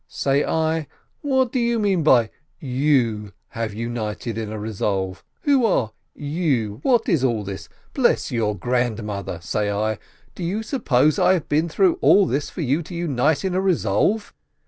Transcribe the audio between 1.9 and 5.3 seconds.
by 'you' have united in a resolve?